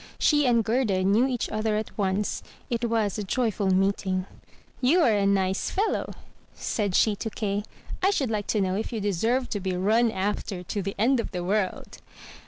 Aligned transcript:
She 0.17 0.47
and 0.47 0.63
Gerda 0.65 1.03
knew 1.03 1.27
each 1.27 1.47
other 1.51 1.75
at 1.77 1.95
once. 1.95 2.41
It 2.71 2.85
was 2.89 3.19
a 3.19 3.23
joyful 3.23 3.69
meeting. 3.69 4.25
"You 4.81 5.01
are 5.01 5.11
a 5.15 5.27
nice 5.27 5.69
fellow! 5.69 6.15
said 6.55 6.95
she 6.95 7.15
to 7.17 7.29
Kay; 7.29 7.61
"I 8.01 8.09
should 8.09 8.31
like 8.31 8.47
to 8.47 8.61
know 8.61 8.75
if 8.75 8.91
you 8.91 8.99
deserve 8.99 9.47
to 9.49 9.59
be 9.59 9.77
run 9.77 10.09
after 10.09 10.63
to 10.63 10.81
the 10.81 10.95
end 10.97 11.19
of 11.19 11.29
the 11.29 11.43
world! 11.43 11.99